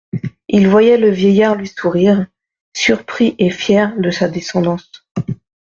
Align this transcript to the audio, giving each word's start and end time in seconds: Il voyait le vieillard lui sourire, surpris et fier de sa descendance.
Il 0.47 0.67
voyait 0.67 0.97
le 0.97 1.11
vieillard 1.11 1.53
lui 1.53 1.67
sourire, 1.67 2.25
surpris 2.75 3.35
et 3.37 3.51
fier 3.51 3.93
de 3.99 4.09
sa 4.09 4.27
descendance. 4.29 4.91